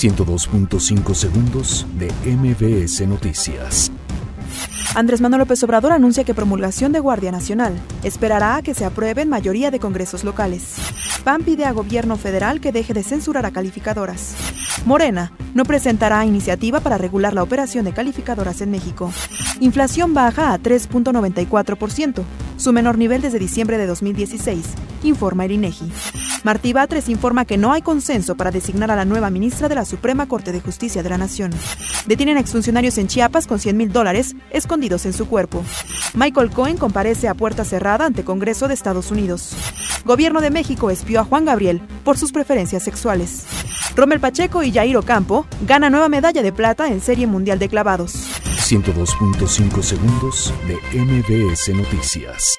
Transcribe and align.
102.5 0.00 1.14
segundos 1.14 1.86
de 1.98 2.10
MBS 2.24 3.06
Noticias. 3.06 3.92
Andrés 4.94 5.20
Manuel 5.20 5.40
López 5.40 5.62
Obrador 5.62 5.92
anuncia 5.92 6.24
que 6.24 6.32
promulgación 6.32 6.90
de 6.90 7.00
Guardia 7.00 7.30
Nacional 7.30 7.74
esperará 8.02 8.56
a 8.56 8.62
que 8.62 8.72
se 8.72 8.86
apruebe 8.86 9.20
en 9.20 9.28
mayoría 9.28 9.70
de 9.70 9.78
congresos 9.78 10.24
locales. 10.24 10.76
PAN 11.22 11.42
pide 11.42 11.66
a 11.66 11.72
gobierno 11.72 12.16
federal 12.16 12.62
que 12.62 12.72
deje 12.72 12.94
de 12.94 13.02
censurar 13.02 13.44
a 13.44 13.50
calificadoras. 13.50 14.34
Morena 14.86 15.32
no 15.52 15.66
presentará 15.66 16.24
iniciativa 16.24 16.80
para 16.80 16.96
regular 16.96 17.34
la 17.34 17.42
operación 17.42 17.84
de 17.84 17.92
calificadoras 17.92 18.62
en 18.62 18.70
México. 18.70 19.12
Inflación 19.60 20.14
baja 20.14 20.54
a 20.54 20.58
3.94%, 20.58 22.22
su 22.56 22.72
menor 22.72 22.96
nivel 22.96 23.20
desde 23.20 23.38
diciembre 23.38 23.76
de 23.76 23.86
2016, 23.86 24.64
informa 25.02 25.44
el. 25.44 26.29
Martí 26.42 26.72
Batres 26.72 27.08
informa 27.08 27.44
que 27.44 27.58
no 27.58 27.72
hay 27.72 27.82
consenso 27.82 28.34
para 28.34 28.50
designar 28.50 28.90
a 28.90 28.96
la 28.96 29.04
nueva 29.04 29.28
ministra 29.30 29.68
de 29.68 29.74
la 29.74 29.84
Suprema 29.84 30.26
Corte 30.26 30.52
de 30.52 30.60
Justicia 30.60 31.02
de 31.02 31.10
la 31.10 31.18
Nación. 31.18 31.50
Detienen 32.06 32.38
exfuncionarios 32.38 32.96
en 32.96 33.08
Chiapas 33.08 33.46
con 33.46 33.58
100 33.58 33.76
mil 33.76 33.92
dólares 33.92 34.34
escondidos 34.50 35.04
en 35.04 35.12
su 35.12 35.28
cuerpo. 35.28 35.62
Michael 36.14 36.50
Cohen 36.50 36.78
comparece 36.78 37.28
a 37.28 37.34
puerta 37.34 37.64
cerrada 37.64 38.06
ante 38.06 38.24
Congreso 38.24 38.68
de 38.68 38.74
Estados 38.74 39.10
Unidos. 39.10 39.54
Gobierno 40.04 40.40
de 40.40 40.50
México 40.50 40.90
espió 40.90 41.20
a 41.20 41.24
Juan 41.24 41.44
Gabriel 41.44 41.82
por 42.04 42.16
sus 42.16 42.32
preferencias 42.32 42.82
sexuales. 42.82 43.44
Romel 43.94 44.20
Pacheco 44.20 44.62
y 44.62 44.72
Jairo 44.72 45.02
Campo 45.02 45.46
gana 45.66 45.90
nueva 45.90 46.08
medalla 46.08 46.42
de 46.42 46.52
plata 46.52 46.88
en 46.88 47.00
Serie 47.00 47.26
Mundial 47.26 47.58
de 47.58 47.68
Clavados. 47.68 48.14
102.5 48.44 49.82
segundos 49.82 50.54
de 50.66 50.76
MBS 50.98 51.74
Noticias. 51.74 52.56